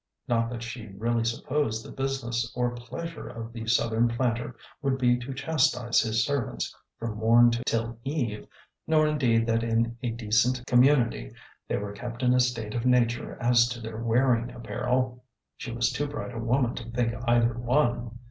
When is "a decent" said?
10.01-10.65